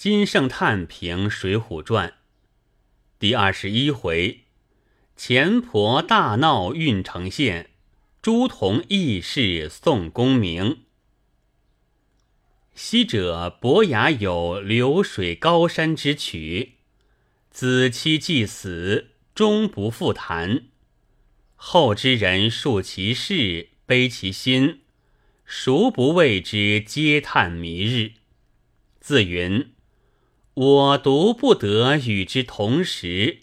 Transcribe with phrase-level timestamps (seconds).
[0.00, 2.08] 金圣叹评《水浒传》
[3.18, 4.44] 第二十一回：
[5.14, 7.68] 钱婆大闹郓城县，
[8.22, 10.84] 朱仝义士送功名。
[12.74, 16.76] 昔者伯牙有流水高山之曲，
[17.50, 20.62] 子期既死，终不复谈。
[21.56, 24.80] 后之人述其事，悲其心，
[25.44, 28.12] 孰不为之嗟叹弥日？
[28.98, 29.74] 自云。
[30.54, 33.40] 我独不得与之同时，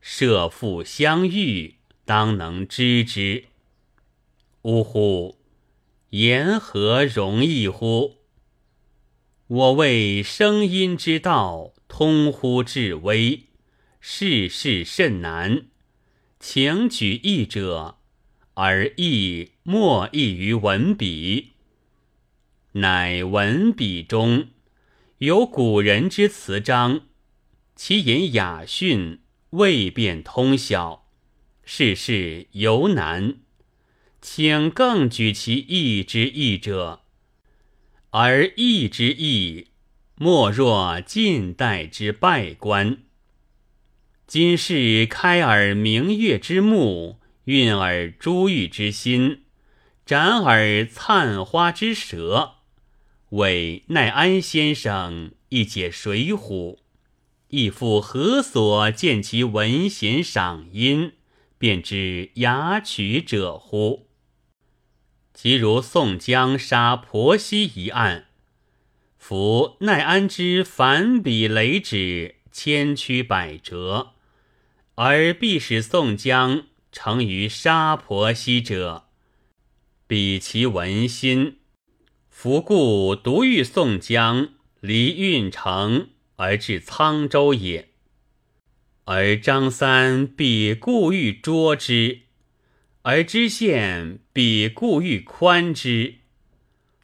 [0.00, 3.44] 设父相遇，当能知之。
[4.62, 5.38] 呜呼！
[6.10, 8.16] 言何容易乎？
[9.46, 13.44] 我为声音之道，通乎至微，
[14.00, 15.66] 世事甚难。
[16.40, 17.98] 请举义者，
[18.54, 21.52] 而义莫异于文笔，
[22.72, 24.48] 乃文笔中。
[25.18, 27.00] 有古人之词章，
[27.74, 29.18] 其言雅训，
[29.50, 31.08] 未便通晓，
[31.64, 33.38] 世事犹难。
[34.20, 37.00] 请更举其义之义者，
[38.10, 39.66] 而义之义，
[40.14, 42.98] 莫若近代之拜官。
[44.28, 49.42] 今世开尔明月之目，运尔珠玉之心，
[50.06, 52.57] 展尔灿花之舌。
[53.30, 56.38] 为奈安先生一解《水浒》，
[57.48, 61.12] 亦复何所见其文贤赏音，
[61.58, 64.06] 便知雅曲者乎？
[65.34, 68.28] 即如宋江杀婆媳一案，
[69.18, 74.14] 夫奈安之反笔雷指，千曲百折，
[74.94, 79.04] 而必使宋江成于杀婆媳者，
[80.06, 81.57] 比其文心。
[82.40, 87.88] 夫故独欲宋江离郓城而至沧州也，
[89.06, 92.20] 而张三必故欲捉之，
[93.02, 96.18] 而知县必故欲宽之。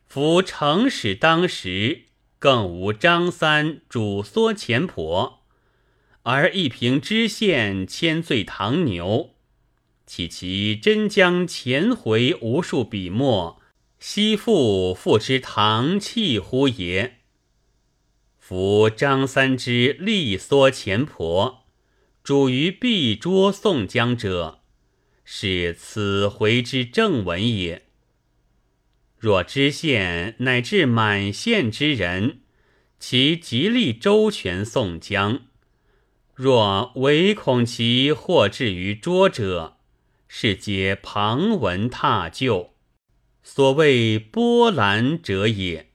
[0.06, 2.02] 夫城使当时
[2.38, 5.42] 更无张三主缩钱婆，
[6.22, 9.34] 而一凭知县千岁唐牛，
[10.06, 13.60] 岂其真将钱回无数笔墨？
[14.06, 17.20] 昔父复之唐气乎也？
[18.36, 21.64] 夫张三之力缩钱婆，
[22.22, 24.60] 主于必捉宋江者，
[25.24, 27.86] 是此回之正文也。
[29.16, 32.40] 若知县乃至满县之人，
[32.98, 35.46] 其极力周全宋江；
[36.34, 39.78] 若唯恐其或至于捉者，
[40.28, 42.73] 是皆旁闻踏就。
[43.46, 45.90] 所谓波澜者也。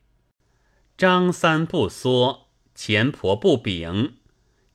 [0.96, 4.12] 张三不缩，钱婆不柄；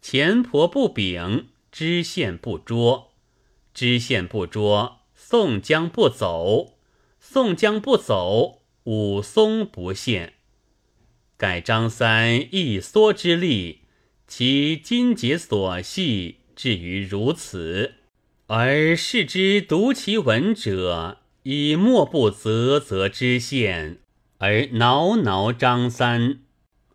[0.03, 3.13] 钱婆不柄，知县不捉；
[3.73, 6.75] 知县不捉，宋江不走；
[7.21, 10.35] 宋江不走，武松不现。
[11.37, 13.83] 盖张三一缩之力，
[14.27, 17.95] 其筋节所系，至于如此，
[18.49, 21.21] 而视之读其文者。
[21.45, 23.99] 以莫不啧啧知县，
[24.39, 26.39] 而挠挠张三，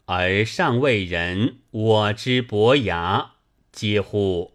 [0.06, 3.34] 而尚未人我之伯牙，
[3.72, 4.54] 嗟乎！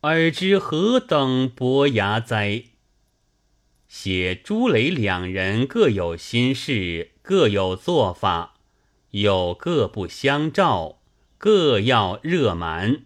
[0.00, 2.62] 尔知何等伯牙哉？
[3.86, 8.54] 写朱雷两人各有心事，各有做法，
[9.10, 11.00] 有各不相照，
[11.36, 13.02] 各要热蛮，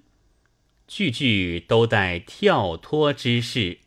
[0.86, 3.78] 句句都带跳脱之势。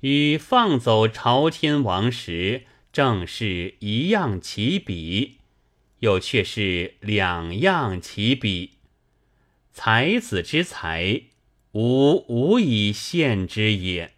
[0.00, 2.62] 与放走朝天王时
[2.92, 5.38] 正是一样起笔，
[6.00, 8.72] 又却是两样起笔。
[9.72, 11.22] 才子之才，
[11.72, 14.14] 吾无以献之也。